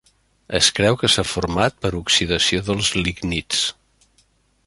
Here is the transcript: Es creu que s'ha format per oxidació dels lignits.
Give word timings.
Es 0.59 0.69
creu 0.79 0.95
que 1.01 1.09
s'ha 1.15 1.25
format 1.31 1.77
per 1.85 1.91
oxidació 1.99 2.63
dels 2.71 2.91
lignits. 3.03 3.63